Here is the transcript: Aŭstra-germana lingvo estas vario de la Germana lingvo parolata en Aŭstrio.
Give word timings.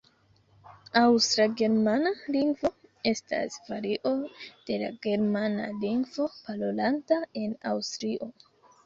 Aŭstra-germana 0.99 2.13
lingvo 2.35 2.71
estas 3.11 3.57
vario 3.67 4.13
de 4.71 4.79
la 4.85 4.89
Germana 5.05 5.69
lingvo 5.85 6.27
parolata 6.49 7.19
en 7.43 7.55
Aŭstrio. 7.75 8.31